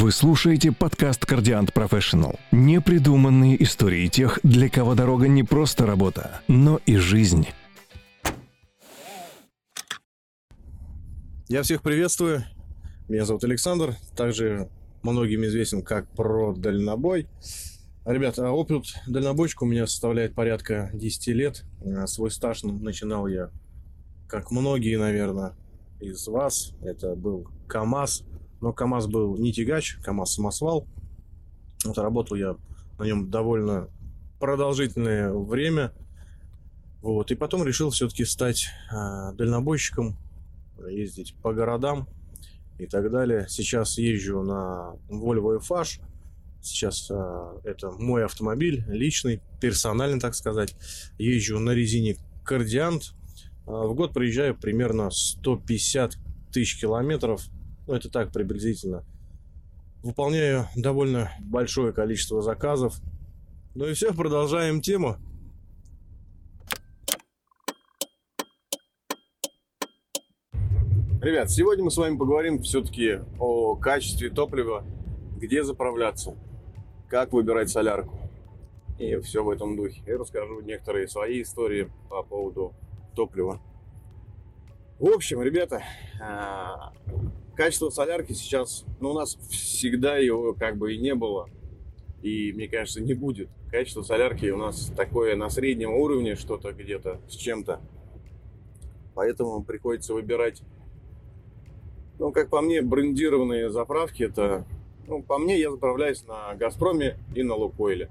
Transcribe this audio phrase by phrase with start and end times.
[0.00, 2.40] Вы слушаете подкаст «Кардиант Профессионал».
[2.52, 7.46] Непридуманные истории тех, для кого дорога не просто работа, но и жизнь.
[11.48, 12.44] Я всех приветствую.
[13.10, 13.94] Меня зовут Александр.
[14.16, 14.70] Также
[15.02, 17.26] многим известен как про дальнобой.
[18.06, 21.66] Ребята, опыт дальнобойщика у меня составляет порядка 10 лет.
[21.84, 23.50] А свой стаж начинал я,
[24.28, 25.52] как многие, наверное,
[26.00, 26.72] из вас.
[26.80, 28.24] Это был КАМАЗ.
[28.60, 30.86] Но КАМАЗ был не тягач, КАМАЗ самосвал.
[31.84, 32.56] Вот работал я
[32.98, 33.88] на нем довольно
[34.38, 35.92] продолжительное время.
[37.00, 37.30] Вот.
[37.30, 40.18] И потом решил все-таки стать э, дальнобойщиком,
[40.88, 42.06] ездить по городам
[42.78, 43.46] и так далее.
[43.48, 46.00] Сейчас езжу на Volvo FH.
[46.62, 50.76] Сейчас э, это мой автомобиль, личный, персональный, так сказать.
[51.16, 53.14] Езжу на резине Кардиант.
[53.66, 56.18] Э, в год проезжаю примерно 150
[56.52, 57.46] тысяч километров–
[57.86, 59.04] ну, это так приблизительно.
[60.02, 62.94] Выполняю довольно большое количество заказов.
[63.74, 65.16] Ну и все, продолжаем тему.
[71.20, 74.84] Ребят, сегодня мы с вами поговорим все-таки о качестве топлива,
[75.36, 76.34] где заправляться,
[77.08, 78.18] как выбирать солярку.
[78.98, 80.02] И все в этом духе.
[80.06, 82.72] Я расскажу некоторые свои истории по поводу
[83.14, 83.60] топлива.
[84.98, 85.82] В общем, ребята,
[86.22, 86.92] а,
[87.56, 91.48] Качество солярки сейчас, ну, у нас всегда его как бы и не было.
[92.22, 93.48] И, мне кажется, не будет.
[93.70, 97.80] Качество солярки у нас такое на среднем уровне, что-то где-то с чем-то.
[99.14, 100.62] Поэтому приходится выбирать,
[102.18, 104.24] ну, как по мне, брендированные заправки.
[104.24, 104.64] Это,
[105.06, 108.10] ну, по мне, я заправляюсь на Газпроме и на Лукойле.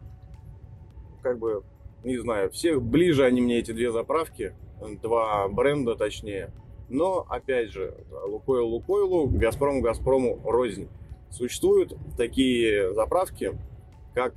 [1.21, 1.63] Как бы,
[2.03, 4.53] не знаю, всех ближе они мне эти две заправки,
[5.01, 6.51] два бренда точнее.
[6.89, 7.93] Но, опять же,
[8.25, 10.89] Лукойл Лукойлу, Газпром Газпрому рознь.
[11.29, 13.55] Существуют такие заправки,
[14.15, 14.33] как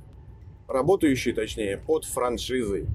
[0.67, 2.85] работающие, точнее, под франшизой.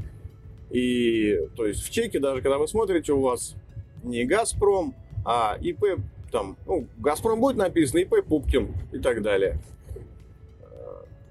[0.70, 3.56] И, то есть, в чеке, даже когда вы смотрите, у вас
[4.04, 4.94] не Газпром,
[5.24, 6.00] а ИП,
[6.30, 9.58] там, ну, Газпром будет написано, ИП Пупкин и так далее.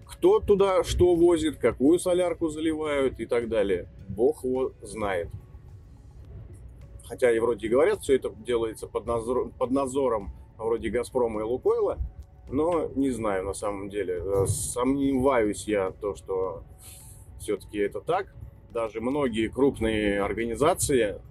[0.06, 5.30] Кто туда что возит, какую солярку заливают и так далее, бог его знает
[7.08, 11.98] хотя и вроде говорят, все это делается под, надзор, под надзором вроде Газпрома и Лукойла,
[12.50, 14.22] но не знаю на самом деле.
[14.24, 16.64] Э, сомневаюсь я то, что
[17.40, 18.34] все-таки это так.
[18.72, 21.22] Даже многие крупные организации,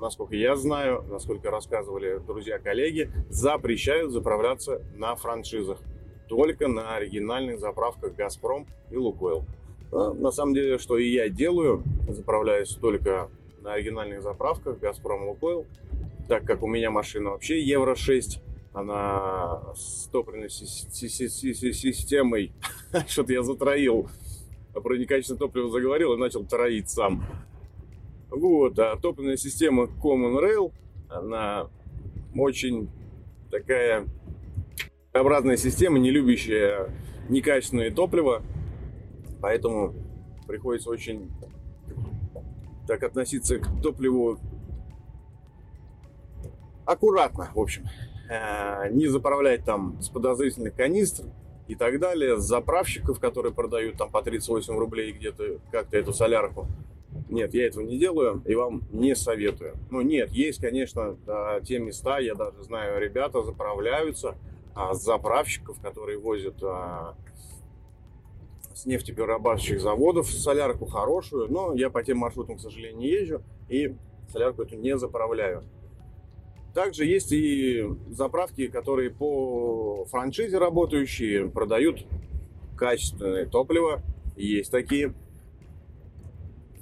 [0.00, 5.78] насколько я знаю, насколько рассказывали друзья-коллеги, запрещают заправляться на франшизах.
[6.28, 9.44] Только на оригинальных заправках «Газпром» и «Лукойл».
[9.92, 13.30] Э, на самом деле, что и я делаю, заправляюсь только
[13.66, 15.66] на оригинальных заправках Газпром Лукойл,
[16.28, 18.40] так как у меня машина вообще Евро-6,
[18.72, 22.52] она с топливной системой,
[23.08, 24.08] что-то я затроил,
[24.72, 27.24] про некачественное топливо заговорил и начал троить сам.
[28.30, 30.72] Вот, а топливная система Common Rail,
[31.08, 31.68] она
[32.36, 32.88] очень
[33.50, 34.06] такая
[35.12, 36.92] обратная система, не любящая
[37.28, 38.44] некачественное топливо,
[39.40, 39.92] поэтому
[40.46, 41.32] приходится очень
[42.86, 44.38] так относиться к топливу
[46.84, 47.84] аккуратно, в общем.
[48.28, 51.24] Э, не заправлять там с подозрительных канистр
[51.68, 56.66] и так далее, с заправщиков, которые продают там по 38 рублей где-то как-то эту солярку.
[57.28, 59.74] Нет, я этого не делаю и вам не советую.
[59.90, 61.16] Ну нет, есть, конечно,
[61.64, 64.36] те места, я даже знаю, ребята заправляются
[64.74, 67.16] а, с заправщиков, которые возят а,
[68.76, 73.94] с нефтеперерабатывающих заводов солярку хорошую, но я по тем маршрутам, к сожалению, не езжу и
[74.30, 75.64] солярку эту не заправляю.
[76.74, 82.04] Также есть и заправки, которые по франшизе работающие, продают
[82.76, 84.02] качественное топливо.
[84.36, 85.14] Есть такие.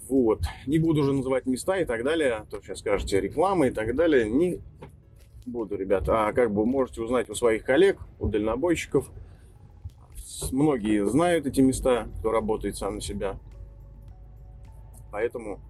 [0.09, 0.41] Вот.
[0.67, 2.33] Не буду уже называть места и так далее.
[2.33, 4.29] А то сейчас скажете рекламы и так далее.
[4.29, 4.61] Не
[5.47, 6.27] буду, ребята.
[6.27, 9.09] А как бы можете узнать у своих коллег, у дальнобойщиков–
[10.53, 13.39] многие знают эти места, кто работает сам на себя.
[15.11, 15.61] Поэтому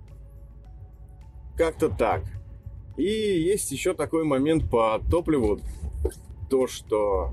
[1.57, 2.23] как-то так.
[2.97, 5.61] И есть еще такой момент по топливу,
[6.49, 7.31] то что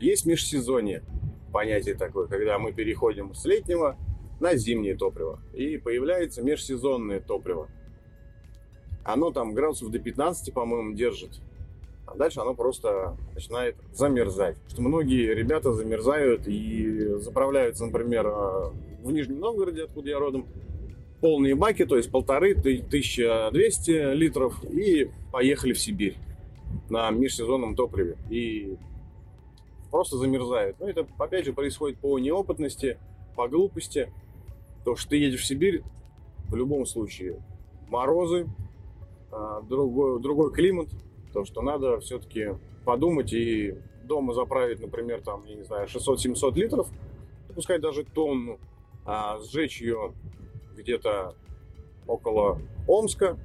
[0.00, 1.04] есть межсезонье,
[1.52, 3.96] понятие такое, когда мы переходим с летнего
[4.40, 5.40] на зимнее топливо.
[5.54, 7.68] И появляется межсезонное топливо.
[9.04, 11.40] Оно там градусов до 15, по-моему, держит
[12.06, 14.56] а дальше оно просто начинает замерзать.
[14.68, 18.70] Что многие ребята замерзают и заправляются, например, э,
[19.02, 20.46] в Нижнем Новгороде, откуда я родом,
[21.20, 26.16] полные баки, то есть полторы, 1200 литров, и поехали в Сибирь
[26.90, 28.16] на межсезонном топливе.
[28.28, 28.76] И
[29.90, 30.80] просто замерзают.
[30.80, 32.98] Но это, опять же, происходит по неопытности,
[33.36, 34.12] по глупости.
[34.84, 35.82] То, что ты едешь в Сибирь,
[36.48, 37.40] в любом случае
[37.88, 38.46] морозы,
[39.30, 40.88] а, другой, другой климат,
[41.32, 43.74] то, что надо все-таки подумать и
[44.04, 46.88] дома заправить, например, там, я не знаю, 600-700 литров,
[47.54, 48.58] пускай даже тонну,
[49.04, 50.12] а сжечь ее
[50.76, 51.34] где-то
[52.06, 53.38] около Омска.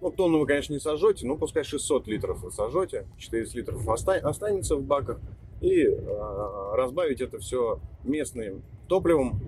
[0.00, 4.76] Ну, тонну вы, конечно, не сожжете, но пускай 600 литров вы сожжете, 400 литров останется
[4.76, 5.20] в баках,
[5.60, 9.40] и э, разбавить это все местным топливом,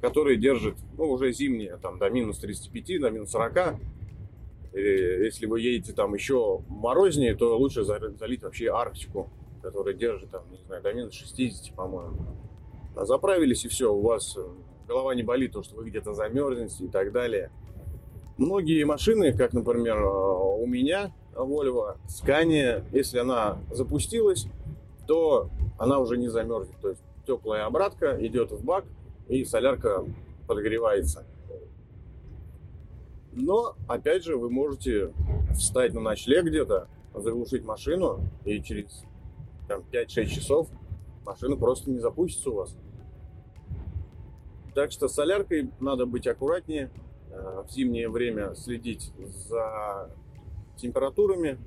[0.00, 3.76] который держит, ну, уже зимнее, там, до минус 35, до минус 40.
[4.72, 9.30] И если вы едете там еще морознее, то лучше залить вообще Арктику,
[9.62, 12.18] которая держит, там, не знаю, до минус 60, по-моему.
[12.96, 14.44] А заправились, и все, у вас э,
[14.86, 17.50] голова не болит, то, что вы где-то замерзнете и так далее.
[18.36, 24.46] Многие машины, как, например, э, у меня, Volvo, Scania, если она запустилась,
[25.06, 26.76] то она уже не замерзнет.
[26.80, 28.84] То есть теплая обратка идет в бак,
[29.28, 30.04] и солярка
[30.46, 31.24] подогревается.
[33.32, 35.12] Но, опять же, вы можете
[35.54, 39.04] встать на ночлег где-то, заглушить машину, и через
[39.68, 40.68] там, 5-6 часов
[41.24, 42.76] машина просто не запустится у вас.
[44.74, 46.90] Так что с соляркой надо быть аккуратнее,
[47.30, 49.12] э, в зимнее время следить
[49.48, 50.10] за
[50.76, 51.58] температурами,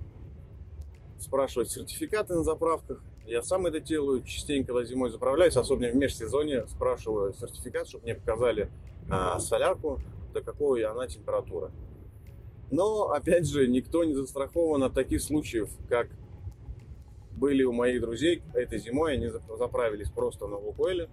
[1.19, 6.67] спрашивать сертификаты на заправках, я сам это делаю, частенько когда зимой заправляюсь, особенно в межсезонье,
[6.67, 8.69] спрашиваю сертификат, чтобы мне показали
[9.09, 10.01] а, солярку,
[10.33, 11.71] до какой она температура.
[12.71, 16.07] Но, опять же, никто не застрахован от таких случаев, как
[17.31, 21.09] были у моих друзей этой зимой, они заправились просто на Лукойле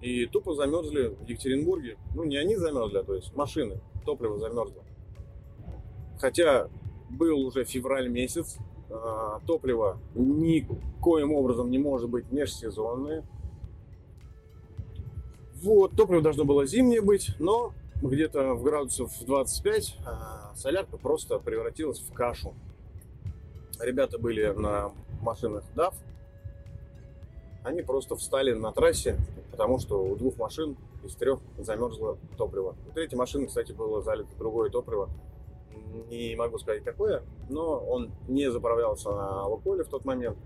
[0.00, 1.96] и тупо замерзли в Екатеринбурге.
[2.14, 4.82] Ну, не они замерзли, а то есть машины, топливо замерзло.
[6.18, 6.68] Хотя
[7.10, 8.58] был уже февраль месяц,
[8.90, 13.24] а, топливо никоим образом не может быть межсезонное.
[15.62, 22.00] Вот, топливо должно было зимнее быть, но где-то в градусов 25 а, солярка просто превратилась
[22.00, 22.54] в кашу.
[23.78, 25.94] Ребята были на машинах DAF,
[27.62, 29.16] они просто встали на трассе,
[29.50, 32.74] потому что у двух машин из трех замерзло топливо.
[32.88, 35.10] У третьей машины, кстати, было залито другое топливо,
[36.08, 40.38] не могу сказать какое, но он не заправлялся на Лукойле в тот момент.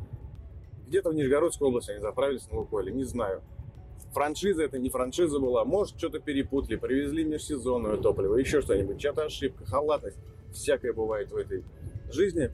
[0.88, 3.42] Где-то в Нижегородской области они заправились на Лукойле, не знаю.
[4.14, 9.66] Франшиза это не франшиза была, может что-то перепутали, привезли межсезонное топливо, еще что-нибудь, чья-то ошибка,
[9.66, 10.18] халатность,
[10.52, 11.64] всякое бывает в этой
[12.10, 12.50] жизни.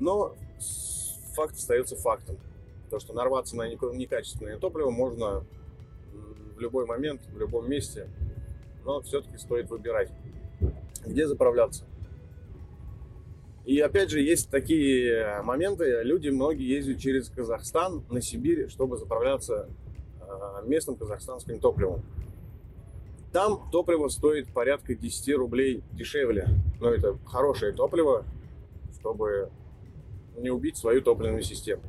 [0.00, 0.34] Но
[1.34, 2.36] факт остается фактом.
[2.90, 5.46] То, что нарваться на некачественное топливо можно
[6.56, 8.08] в любой момент, в любом месте,
[8.84, 10.10] но все-таки стоит выбирать
[11.06, 11.84] где заправляться.
[13.64, 19.68] И опять же, есть такие моменты, люди многие ездят через Казахстан на Сибирь, чтобы заправляться
[20.64, 22.02] местным казахстанским топливом.
[23.32, 26.48] Там топливо стоит порядка 10 рублей дешевле.
[26.80, 28.24] Но это хорошее топливо,
[28.98, 29.50] чтобы
[30.36, 31.82] не убить свою топливную систему.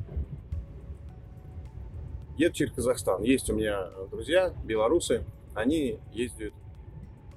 [2.36, 3.22] Еду через Казахстан.
[3.22, 5.24] Есть у меня друзья, белорусы.
[5.54, 6.52] Они ездят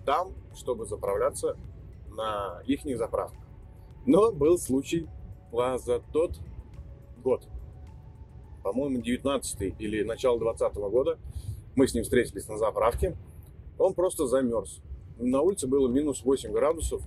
[0.05, 1.55] там, чтобы заправляться
[2.09, 3.39] на их заправках.
[4.05, 5.07] Но был случай
[5.51, 6.39] за тот
[7.23, 7.47] год,
[8.71, 11.17] по-моему, 19 или начало 20 года,
[11.75, 13.15] мы с ним встретились на заправке,
[13.79, 14.81] он просто замерз.
[15.17, 17.01] На улице было минус 8 градусов,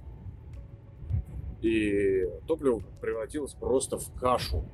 [1.61, 4.65] и топливо превратилось просто в кашу.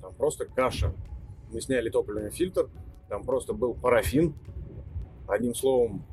[0.00, 0.94] Там просто каша.
[1.52, 2.70] Мы сняли топливный фильтр,
[3.10, 4.34] там просто был парафин.
[5.26, 6.06] Одним словом,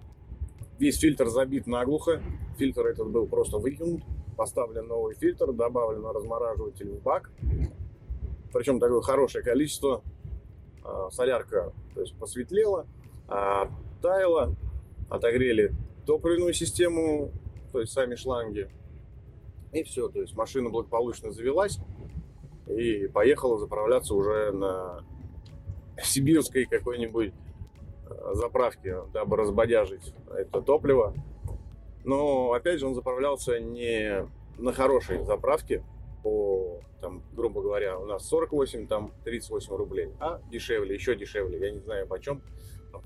[0.77, 2.21] Весь фильтр забит наглухо.
[2.57, 4.03] Фильтр этот был просто выкинут.
[4.35, 7.31] Поставлен новый фильтр, добавлен размораживатель в бак.
[8.51, 10.03] Причем такое хорошее количество.
[10.85, 12.85] А, солярка то есть посветлела,
[13.27, 14.55] а таяла,
[15.09, 15.73] отогрели
[16.05, 17.31] топливную систему,
[17.71, 18.69] то есть сами шланги.
[19.71, 21.79] И все, то есть машина благополучно завелась
[22.67, 25.03] и поехала заправляться уже на
[26.01, 27.33] сибирской какой-нибудь
[28.33, 31.15] заправки, дабы разбодяжить это топливо.
[32.03, 34.27] Но, опять же, он заправлялся не
[34.57, 35.83] на хорошей заправке,
[36.23, 41.69] по, там, грубо говоря, у нас 48, там 38 рублей, а дешевле, еще дешевле, я
[41.69, 42.41] не знаю почем,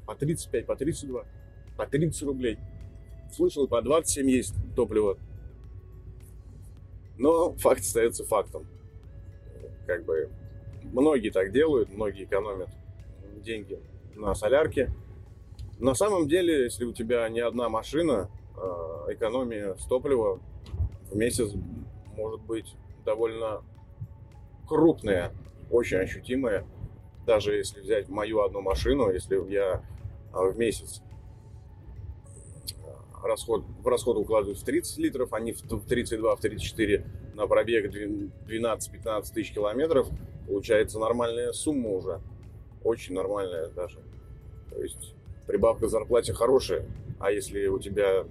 [0.05, 1.25] по 35, по 32,
[1.75, 2.57] по 30 рублей.
[3.33, 5.17] Слышал, по 27 есть топливо.
[7.17, 8.67] Но факт остается фактом.
[9.85, 10.29] Как бы
[10.93, 12.69] многие так делают, многие экономят
[13.43, 13.79] деньги
[14.15, 14.93] на солярке.
[15.77, 20.39] На самом деле, если у тебя не одна машина, а, экономия с топлива
[21.11, 21.51] в месяц
[22.15, 23.61] может быть довольно
[24.69, 25.31] крупные,
[25.71, 26.65] очень ощутимые.
[27.25, 29.83] Даже если взять мою одну машину, если я
[30.31, 31.01] а, в месяц
[32.85, 37.47] а, расход, в расход укладываю в 30 литров, а не в 32, в 34 на
[37.47, 40.07] пробег 12-15 тысяч километров,
[40.47, 42.21] получается нормальная сумма уже.
[42.83, 43.99] Очень нормальная даже.
[44.69, 45.15] То есть
[45.47, 46.85] прибавка к зарплате хорошая.
[47.19, 48.25] А если у тебя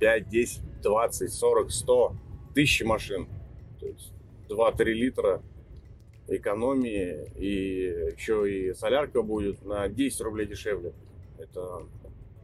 [0.00, 2.12] 5, 10, 20, 40, 100
[2.54, 3.26] тысяч машин,
[3.80, 4.12] то есть
[4.48, 5.42] 2-3 литра
[6.28, 10.92] экономии, и еще и солярка будет на 10 рублей дешевле.
[11.38, 11.82] Это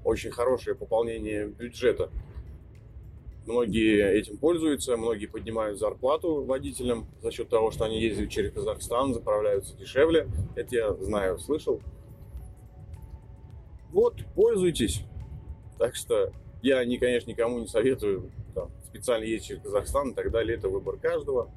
[0.04, 2.10] очень хорошее пополнение бюджета.
[3.46, 9.14] Многие этим пользуются, многие поднимают зарплату водителям за счет того, что они ездят через Казахстан,
[9.14, 10.28] заправляются дешевле.
[10.56, 11.80] Это я знаю, слышал.
[13.90, 15.02] Вот, пользуйтесь.
[15.78, 16.32] Так что
[16.62, 20.56] я, не, конечно, никому не советую там, специально ездить через Казахстан и так далее.
[20.58, 21.50] Это выбор каждого.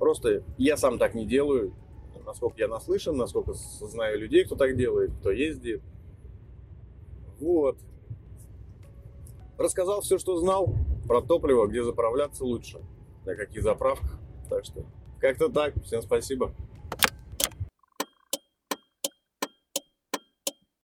[0.00, 1.74] Просто я сам так не делаю.
[2.24, 5.82] Насколько я наслышан, насколько знаю людей, кто так делает, кто ездит.
[7.38, 7.76] Вот.
[9.58, 10.74] Рассказал все, что знал
[11.06, 12.80] про топливо, где заправляться лучше,
[13.26, 14.18] на каких заправках.
[14.48, 14.84] Так что
[15.20, 15.74] как-то так.
[15.84, 16.54] Всем спасибо.